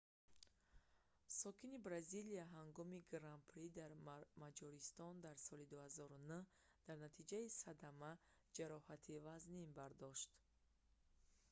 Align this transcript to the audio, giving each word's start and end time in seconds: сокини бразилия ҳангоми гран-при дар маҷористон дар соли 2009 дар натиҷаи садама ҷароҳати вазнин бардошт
сокини 1.39 1.77
бразилия 1.87 2.45
ҳангоми 2.57 3.05
гран-при 3.13 3.65
дар 3.79 3.91
маҷористон 4.43 5.13
дар 5.25 5.35
соли 5.47 5.65
2009 5.73 6.85
дар 6.87 6.97
натиҷаи 7.05 7.47
садама 7.63 8.11
ҷароҳати 8.55 9.21
вазнин 9.27 9.69
бардошт 9.79 10.29